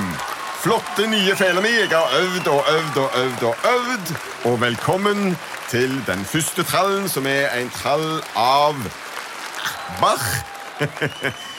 flotte 0.62 1.06
nye 1.10 1.36
fela 1.36 1.60
mi. 1.64 1.72
Jeg 1.80 1.90
har 1.92 2.14
øvd 2.20 2.46
og 2.54 2.72
øvd 2.76 2.96
og 3.04 3.20
øvd 3.24 3.42
og 3.50 3.54
øvd. 3.74 4.14
Og 4.52 4.60
velkommen 4.60 5.38
til 5.70 6.00
den 6.06 6.24
første 6.24 6.62
trallen, 6.62 7.08
som 7.08 7.26
er 7.26 7.48
en 7.58 7.70
trall 7.80 8.22
av 8.38 8.74
Bach. 10.00 10.26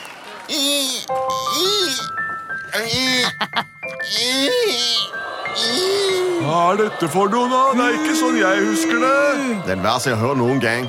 Hva 5.52 6.60
er 6.72 6.78
dette 6.80 7.08
for 7.12 7.30
noe, 7.32 7.48
da? 7.52 7.62
Det 7.76 7.84
er 7.86 7.98
ikke 8.00 8.16
sånn 8.18 8.38
jeg 8.40 8.64
husker 8.70 9.02
det. 9.04 9.58
Det 9.68 9.76
vers 9.84 10.08
jeg 10.08 10.16
har 10.16 10.22
hørt 10.24 10.40
noen 10.40 10.62
gang. 10.64 10.88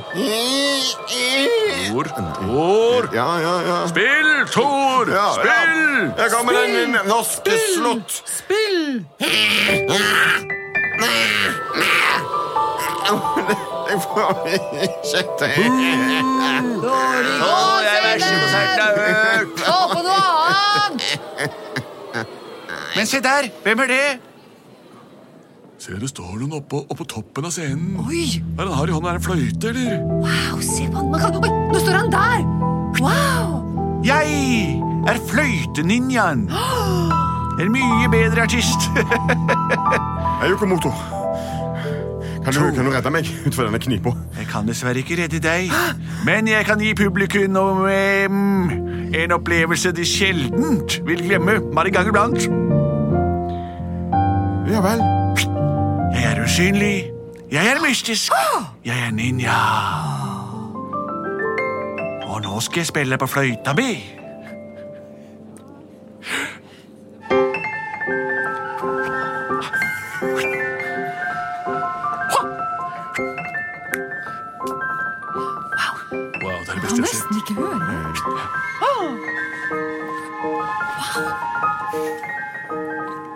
Tor, 1.92 2.08
Tor. 2.38 3.08
Ja, 3.12 3.26
ja, 3.42 3.54
ja. 3.66 3.78
Spill, 3.90 4.30
Tor! 4.54 5.10
Ja, 5.12 5.26
Spill! 5.36 5.82
Ja. 6.06 6.14
Her 6.22 6.28
kommer 6.32 6.56
den 6.56 6.96
norske 7.10 7.58
slott. 7.74 8.22
Jeg 13.92 13.98
får 14.00 14.46
ikke 14.48 15.22
til. 15.42 15.62
Å, 17.42 17.54
jeg 17.82 17.92
er 17.92 18.02
verste 18.06 18.34
konserten 18.38 18.76
jeg 18.78 18.86
har 18.86 18.94
hørt. 18.96 19.48
Få 19.62 19.78
på 19.92 20.00
noe 20.06 20.24
annet! 20.56 21.02
Men 22.96 23.08
se 23.08 23.18
der! 23.24 23.50
Hvem 23.64 23.78
er 23.84 23.92
det? 23.92 24.31
Se, 25.82 25.90
det 25.98 26.12
står 26.12 26.36
noen 26.38 26.60
oppå, 26.60 26.84
oppå 26.94 27.02
toppen 27.10 27.48
av 27.48 27.50
scenen. 27.50 27.96
Oi, 28.04 28.38
Hva 28.54 28.62
er 28.62 28.68
det 28.68 28.70
han 28.70 28.76
har 28.78 28.90
i 28.90 28.92
hånda? 28.94 29.10
Er 29.10 29.16
det 29.16 29.18
en 29.18 29.24
fløyte, 29.24 29.70
eller? 29.72 30.02
wow, 30.22 30.60
se 30.62 30.84
på 30.86 31.00
han. 31.00 31.08
Man 31.10 31.18
kan... 31.18 31.38
Oi, 31.42 31.48
nå 31.72 31.80
står 31.82 31.96
han 31.98 32.12
der! 32.12 32.44
Wow! 33.02 33.56
Jeg 34.06 34.36
er 35.10 35.18
fløyteninjaen. 35.30 36.44
En 37.60 37.68
mye 37.68 38.06
bedre 38.08 38.44
artist. 38.46 38.86
Hei, 40.40 40.48
Yokomoto. 40.48 40.92
Kan 42.44 42.54
du, 42.54 42.60
kan 42.74 42.86
du 42.86 42.90
redde 42.94 43.12
meg 43.12 43.28
ut 43.44 43.54
fra 43.54 43.66
denne 43.66 43.78
knipa? 43.82 44.14
Jeg 44.38 44.48
kan 44.50 44.70
dessverre 44.70 45.02
ikke 45.02 45.18
redde 45.20 45.38
deg, 45.44 45.68
men 46.26 46.48
jeg 46.48 46.66
kan 46.66 46.80
gi 46.82 46.94
publikum 46.98 47.52
noe, 47.52 47.92
um, 48.30 48.72
en 49.12 49.36
opplevelse 49.36 49.92
de 49.94 50.06
sjeldent 50.08 50.96
vil 51.06 51.26
glemme, 51.28 51.58
bare 51.74 51.92
en 51.92 51.98
gang 51.98 52.14
iblant. 52.14 52.48
Ja 54.72 54.80
vel. 54.86 55.21
Usynlig. 56.52 57.10
Jeg 57.50 57.66
er 57.66 57.88
mystisk. 57.88 58.32
Jeg 58.84 59.06
er 59.06 59.10
ninja. 59.10 59.52
Og 62.28 62.42
nå 62.42 62.60
skal 62.60 62.80
jeg 62.80 62.86
spille 62.86 63.18
på 63.18 63.26
fløyta 63.26 63.72
mi. 63.72 63.82
Wow, 76.42 76.58
det 76.60 76.68
er 76.68 76.74
det 76.74 76.82
beste 76.82 76.96
jeg 76.96 77.02
har 77.02 77.06
sett. 77.06 77.30
nesten 77.30 77.36
ikke 77.36 77.54
høre. 77.54 77.76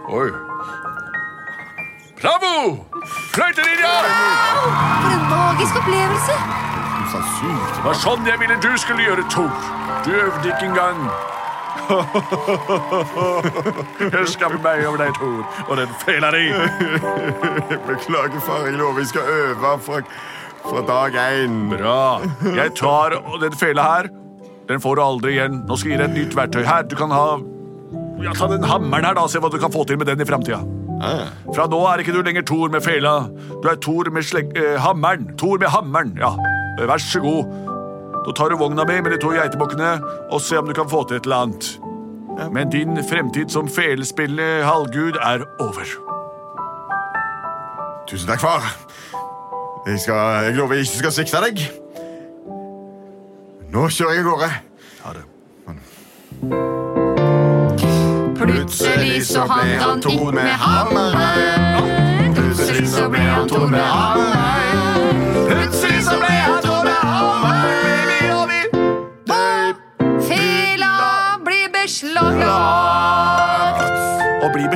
Oi. 0.08 0.30
Bravo! 2.22 2.54
Fløyteninja! 3.34 3.92
For 5.02 5.10
en 5.14 5.24
magisk 5.30 5.74
opplevelse! 5.80 6.34
Usannsynlig. 7.06 7.66
Det 7.76 7.82
var 7.84 7.96
sånn 8.00 8.22
jeg 8.28 8.38
ville 8.40 8.56
du 8.64 8.70
skulle 8.80 9.02
gjøre, 9.04 9.24
Tor. 9.32 9.52
Du 10.06 10.10
øvde 10.16 10.46
ikke 10.52 10.66
engang. 10.70 10.98
Jeg 14.16 14.24
skammer 14.32 14.58
meg 14.64 14.80
over 14.88 14.98
deg, 15.04 15.10
Tor, 15.18 15.40
og 15.68 15.74
den 15.78 15.90
fela 16.02 16.28
di. 16.34 16.46
Beklager, 17.90 18.40
far. 18.42 18.64
Jeg 18.66 18.74
lover 18.80 18.98
jeg 19.04 19.10
skal 19.12 19.24
øve 19.34 19.72
fra, 19.84 19.96
fra 20.64 20.80
dag 20.88 21.10
én. 21.20 21.54
Bra. 21.74 22.00
Jeg 22.56 22.68
tar 22.80 23.08
den 23.44 23.54
fela 23.60 23.82
her. 23.90 24.04
Den 24.66 24.78
får 24.82 24.92
du 24.98 25.02
aldri 25.04 25.30
igjen. 25.36 25.54
Nå 25.68 25.72
skal 25.78 25.90
jeg 25.92 25.98
gi 25.98 26.02
deg 26.02 26.08
et 26.10 26.16
nytt 26.22 26.34
verktøy 26.40 26.64
her. 26.66 26.82
Du 26.88 26.96
kan 26.98 27.10
ha 27.14 27.26
ja, 28.24 28.32
Ta 28.32 28.48
den 28.50 28.64
hammeren 28.64 29.04
her, 29.04 29.14
da. 29.14 29.26
Se 29.28 29.38
hva 29.38 29.50
du 29.52 29.58
kan 29.60 29.72
få 29.72 29.84
til 29.86 29.98
med 30.00 30.06
den 30.08 30.20
i 30.24 30.26
framtida. 30.26 30.58
Ah, 31.02 31.28
Fra 31.52 31.66
nå 31.68 31.78
er 31.90 32.00
ikke 32.02 32.14
du 32.14 32.22
lenger 32.24 32.44
Thor 32.46 32.70
med 32.72 32.84
fela. 32.84 33.28
Du 33.62 33.68
er 33.68 33.76
Thor 33.82 34.08
med 34.12 34.24
sleg 34.24 34.54
eh, 34.56 34.76
hammeren. 34.80 35.28
Thor 35.38 35.58
med 35.60 35.68
hammeren, 35.72 36.14
ja. 36.20 36.32
Vær 36.80 37.00
så 37.02 37.20
god. 37.24 37.50
Da 38.26 38.32
tar 38.36 38.50
du 38.50 38.56
vogna 38.60 38.84
mi 38.88 39.00
med 39.00 39.12
de 39.14 39.20
to 39.22 39.30
geitebukkene 39.36 39.92
og 40.32 40.40
se 40.42 40.58
om 40.58 40.66
du 40.66 40.74
kan 40.74 40.88
få 40.90 41.04
til 41.08 41.20
et 41.20 41.28
eller 41.28 41.46
annet. 41.46 41.68
Men 42.52 42.72
din 42.72 42.98
fremtid 43.08 43.52
som 43.54 43.68
felespillende 43.68 44.64
halvgud 44.66 45.16
er 45.22 45.44
over. 45.62 45.86
Tusen 48.08 48.28
takk, 48.28 48.40
far. 48.40 48.66
Jeg, 49.86 50.00
skal, 50.00 50.44
jeg 50.44 50.54
lover 50.58 50.74
jeg 50.74 50.88
ikke 50.88 50.98
skal 50.98 51.16
svikte 51.20 51.44
deg. 51.46 51.64
Nå 53.72 53.88
kjører 53.88 54.18
jeg 54.18 54.26
av 54.26 54.30
gårde. 54.32 54.52
Ha 55.06 55.16
det. 55.16 56.95
Plutselig 58.46 59.26
så 59.26 59.42
ble 59.50 59.78
han 59.80 60.02
to 60.02 60.30
med 60.30 60.52
hammeren. 60.62 62.34
Plutselig 62.34 62.88
så 62.88 63.08
ble 63.08 63.18
han 63.20 63.48
Tor 63.48 63.66
med 63.66 63.80
hammeren. 63.80 65.24
Plutselig 65.50 66.04
så 66.06 66.18
ble 66.20 66.34
han 66.44 66.62
Tor 66.62 66.84
med 66.84 67.00
hammeren. 67.02 68.30
Og 68.38 68.48
vi 68.50 68.60
Fela 70.28 70.92
blir 71.44 71.66
beslaglagt. 71.74 72.95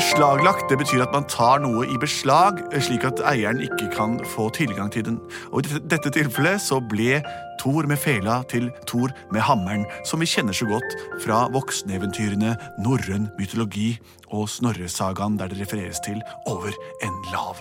Beslaglagt 0.00 0.70
det 0.70 0.78
betyr 0.80 1.02
at 1.04 1.12
man 1.12 1.26
tar 1.28 1.58
noe 1.60 1.82
i 1.84 1.98
beslag, 2.00 2.62
eh, 2.72 2.80
slik 2.80 3.02
at 3.04 3.20
eieren 3.28 3.58
ikke 3.60 3.90
kan 3.92 4.14
få 4.24 4.46
tilgang 4.56 4.88
til 4.88 5.04
den. 5.04 5.18
Og 5.52 5.66
I 5.66 5.80
dette, 5.92 6.08
tilfellet 6.08 6.62
så 6.64 6.78
ble 6.80 7.18
Thor 7.60 7.84
med 7.84 8.00
fela 8.00 8.38
til 8.48 8.70
Thor 8.88 9.12
med 9.28 9.44
hammeren, 9.44 9.84
som 10.08 10.24
vi 10.24 10.30
kjenner 10.30 10.56
så 10.56 10.64
godt 10.70 10.96
fra 11.20 11.42
vokseneventyrene, 11.52 12.56
norrøn 12.80 13.28
mytologi 13.36 13.98
og 14.32 14.48
Snorresagaen, 14.48 15.36
der 15.36 15.52
det 15.52 15.60
refereres 15.60 16.00
til 16.00 16.22
over 16.48 16.72
en 17.04 17.22
lav 17.34 17.60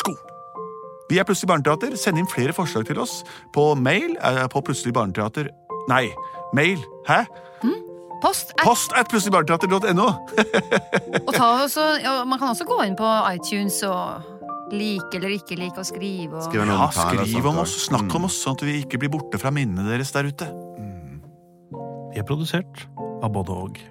sko. 0.00 0.16
Vi 1.06 1.20
er 1.22 1.28
Plutselig 1.28 1.54
barneteater. 1.54 1.94
Send 1.94 2.18
inn 2.18 2.26
flere 2.26 2.52
forslag 2.56 2.90
til 2.90 2.98
oss 2.98 3.20
på 3.54 3.76
mail 3.78 4.18
eh, 4.18 4.48
på 4.50 4.60
plutselig 4.60 4.96
barneteater 4.98 5.54
Nei, 5.86 6.08
mail. 6.50 6.82
Hæ? 7.06 7.22
Post 8.22 8.54
at, 8.56 8.64
Post 8.64 8.94
at 8.96 9.10
plutseligbarneteater.no. 9.12 10.06
og 11.26 11.34
ja, 12.02 12.24
Man 12.24 12.38
kan 12.40 12.48
også 12.52 12.66
gå 12.68 12.80
inn 12.86 12.96
på 12.98 13.10
iTunes 13.34 13.82
og 13.86 14.32
like 14.72 15.14
eller 15.14 15.36
ikke 15.36 15.58
like 15.58 15.78
og 15.78 15.86
skrive. 15.86 16.36
Og... 16.36 16.46
Skriv 16.48 16.64
Ja, 16.66 16.78
og 16.88 16.96
skriv 16.96 17.50
om 17.52 17.60
oss, 17.62 17.76
snakk 17.86 18.14
om 18.18 18.28
oss, 18.28 18.40
sånn 18.42 18.56
at 18.58 18.64
vi 18.66 18.80
ikke 18.82 19.00
blir 19.02 19.12
borte 19.12 19.40
fra 19.42 19.52
minnene 19.54 19.86
deres 19.90 20.14
der 20.16 20.30
ute. 20.30 20.48
Vi 22.12 22.22
er 22.22 22.26
produsert 22.26 22.86
av 23.22 23.30
både 23.34 23.54
og. 23.54 23.84